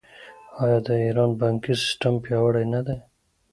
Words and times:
آیا 0.63 0.79
د 0.85 0.87
ایران 1.05 1.31
بانکي 1.39 1.73
سیستم 1.83 2.13
پیاوړی 2.23 2.65
نه 2.73 2.81
دی؟ 2.85 2.97